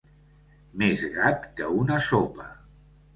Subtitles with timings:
[0.83, 2.49] Més gat que una sopa.